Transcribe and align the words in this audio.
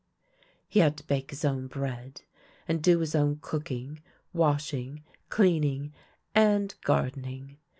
He 0.67 0.79
had 0.79 0.97
to 0.97 1.05
bake 1.05 1.29
his 1.29 1.45
own 1.45 1.67
bread, 1.67 2.23
and 2.67 2.81
do 2.81 3.01
his 3.01 3.13
own 3.13 3.37
cooking, 3.39 4.01
washing, 4.33 5.03
cleaning, 5.29 5.93
and 6.33 6.73
gardening. 6.83 7.57